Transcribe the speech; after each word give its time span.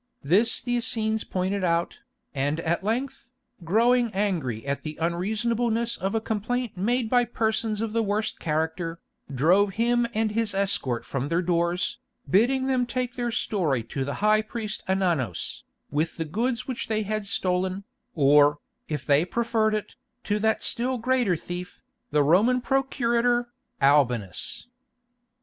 This 0.23 0.63
the 0.63 0.77
Essenes 0.77 1.23
pointed 1.23 1.63
out, 1.63 1.99
and 2.33 2.59
at 2.61 2.83
length, 2.83 3.29
growing 3.63 4.11
angry 4.15 4.65
at 4.65 4.81
the 4.81 4.97
unreasonableness 4.99 5.95
of 5.95 6.15
a 6.15 6.19
complaint 6.19 6.75
made 6.75 7.07
by 7.07 7.23
persons 7.23 7.81
of 7.81 7.93
the 7.93 8.01
worst 8.01 8.39
character, 8.39 8.99
drove 9.31 9.73
him 9.73 10.07
and 10.15 10.31
his 10.31 10.55
escort 10.55 11.05
from 11.05 11.29
their 11.29 11.43
doors, 11.43 11.99
bidding 12.27 12.65
them 12.65 12.87
take 12.87 13.13
their 13.13 13.31
story 13.31 13.83
to 13.83 14.03
the 14.03 14.15
high 14.25 14.41
priest 14.41 14.81
Ananos, 14.89 15.65
with 15.91 16.17
the 16.17 16.25
goods 16.25 16.67
which 16.67 16.87
they 16.87 17.03
had 17.03 17.27
stolen, 17.27 17.83
or, 18.15 18.57
if 18.89 19.05
they 19.05 19.23
preferred 19.23 19.75
it, 19.75 19.93
to 20.23 20.39
that 20.39 20.63
still 20.63 20.97
greater 20.97 21.35
thief, 21.35 21.79
the 22.09 22.23
Roman 22.23 22.59
procurator, 22.59 23.53
Albinus. 23.79 24.65